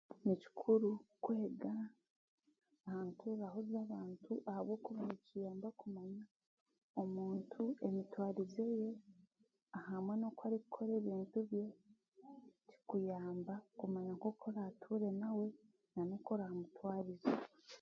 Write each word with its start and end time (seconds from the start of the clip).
Ni 0.25 0.35
kikuro 0.43 0.89
kwega 1.23 1.73
aha 2.87 3.01
ntuuraho 3.09 3.59
y'abantu 3.73 4.33
ahabwokuba 4.49 5.01
nikiyamba 5.09 5.67
kumanya 5.79 6.23
omuntu 7.01 7.61
emitwarize 7.87 8.63
ye 8.81 8.89
hamwe 9.87 10.13
n'oku 10.17 10.41
arikukora 10.47 10.91
ebintu 10.99 11.37
bye 11.49 11.65
kuyamba 12.89 13.53
kumanya 13.79 14.11
nk'oku 14.17 14.43
oraatuure 14.51 15.09
nawe 15.21 15.47
nan'oku 15.93 16.27
oraamutwarize 16.35 17.33